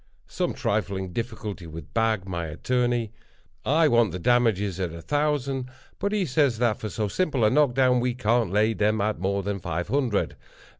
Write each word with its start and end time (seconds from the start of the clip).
Some 0.25 0.55
trifling 0.55 1.13
difficulty 1.13 1.67
with 1.67 1.93
Bag, 1.93 2.27
my 2.27 2.47
attorney. 2.47 3.11
I 3.63 3.87
want 3.87 4.11
the 4.11 4.17
damages 4.17 4.79
at 4.79 4.91
a 4.91 5.01
thousand, 5.03 5.69
but 5.99 6.11
he 6.11 6.25
says 6.25 6.57
that 6.57 6.79
for 6.79 6.89
so 6.89 7.07
simple 7.07 7.45
a 7.45 7.51
knock 7.51 7.75
down 7.75 7.99
we 7.99 8.15
can't 8.15 8.49
lay 8.49 8.73
them 8.73 8.99
at 8.99 9.19
more 9.19 9.43
than 9.43 9.59
five 9.59 9.89
hundred. 9.89 10.37